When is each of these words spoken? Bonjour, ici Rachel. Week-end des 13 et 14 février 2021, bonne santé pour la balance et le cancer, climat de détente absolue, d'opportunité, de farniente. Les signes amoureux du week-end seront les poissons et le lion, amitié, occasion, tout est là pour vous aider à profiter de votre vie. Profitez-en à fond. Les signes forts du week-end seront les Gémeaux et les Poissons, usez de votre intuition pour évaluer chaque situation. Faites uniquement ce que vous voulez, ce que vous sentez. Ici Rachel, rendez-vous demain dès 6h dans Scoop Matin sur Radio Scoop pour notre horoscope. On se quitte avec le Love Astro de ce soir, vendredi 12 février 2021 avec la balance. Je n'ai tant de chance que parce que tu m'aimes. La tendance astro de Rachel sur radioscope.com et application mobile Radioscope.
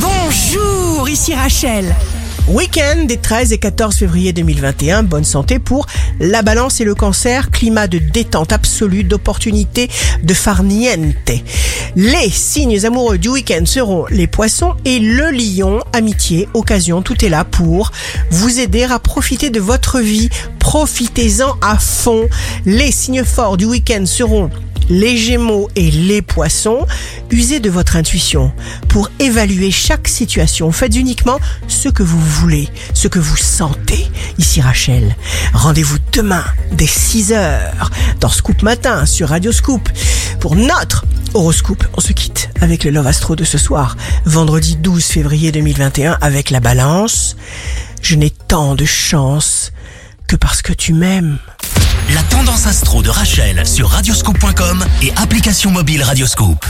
Bonjour, 0.00 1.08
ici 1.08 1.34
Rachel. 1.34 1.94
Week-end 2.48 3.04
des 3.04 3.16
13 3.16 3.52
et 3.52 3.58
14 3.58 3.96
février 3.96 4.32
2021, 4.32 5.02
bonne 5.02 5.24
santé 5.24 5.58
pour 5.58 5.86
la 6.20 6.42
balance 6.42 6.80
et 6.80 6.84
le 6.84 6.94
cancer, 6.94 7.50
climat 7.50 7.88
de 7.88 7.98
détente 7.98 8.52
absolue, 8.52 9.04
d'opportunité, 9.04 9.90
de 10.22 10.34
farniente. 10.34 11.30
Les 11.96 12.30
signes 12.30 12.86
amoureux 12.86 13.18
du 13.18 13.28
week-end 13.28 13.64
seront 13.66 14.06
les 14.08 14.26
poissons 14.26 14.74
et 14.84 14.98
le 14.98 15.30
lion, 15.30 15.80
amitié, 15.92 16.48
occasion, 16.54 17.02
tout 17.02 17.24
est 17.24 17.28
là 17.28 17.44
pour 17.44 17.90
vous 18.30 18.60
aider 18.60 18.84
à 18.84 18.98
profiter 18.98 19.50
de 19.50 19.60
votre 19.60 20.00
vie. 20.00 20.30
Profitez-en 20.58 21.56
à 21.60 21.76
fond. 21.76 22.28
Les 22.64 22.92
signes 22.92 23.24
forts 23.24 23.56
du 23.56 23.64
week-end 23.64 24.06
seront 24.06 24.50
les 24.88 25.16
Gémeaux 25.16 25.68
et 25.76 25.90
les 25.90 26.22
Poissons, 26.22 26.86
usez 27.30 27.60
de 27.60 27.70
votre 27.70 27.96
intuition 27.96 28.52
pour 28.88 29.10
évaluer 29.18 29.70
chaque 29.70 30.08
situation. 30.08 30.70
Faites 30.72 30.96
uniquement 30.96 31.38
ce 31.66 31.88
que 31.88 32.02
vous 32.02 32.20
voulez, 32.20 32.68
ce 32.94 33.08
que 33.08 33.18
vous 33.18 33.36
sentez. 33.36 34.06
Ici 34.38 34.60
Rachel, 34.60 35.16
rendez-vous 35.52 35.98
demain 36.12 36.44
dès 36.72 36.86
6h 36.86 37.58
dans 38.20 38.28
Scoop 38.28 38.62
Matin 38.62 39.06
sur 39.06 39.28
Radio 39.28 39.52
Scoop 39.52 39.88
pour 40.40 40.56
notre 40.56 41.04
horoscope. 41.34 41.84
On 41.96 42.00
se 42.00 42.12
quitte 42.12 42.50
avec 42.60 42.84
le 42.84 42.90
Love 42.90 43.06
Astro 43.06 43.36
de 43.36 43.44
ce 43.44 43.58
soir, 43.58 43.96
vendredi 44.24 44.76
12 44.76 45.04
février 45.04 45.52
2021 45.52 46.18
avec 46.20 46.50
la 46.50 46.60
balance. 46.60 47.36
Je 48.02 48.14
n'ai 48.14 48.30
tant 48.30 48.74
de 48.74 48.84
chance 48.84 49.72
que 50.26 50.36
parce 50.36 50.62
que 50.62 50.72
tu 50.72 50.92
m'aimes. 50.92 51.38
La 52.14 52.22
tendance 52.22 52.66
astro 52.66 53.02
de 53.02 53.10
Rachel 53.10 53.66
sur 53.66 53.88
radioscope.com 53.90 54.84
et 55.02 55.12
application 55.16 55.70
mobile 55.70 56.02
Radioscope. 56.02 56.64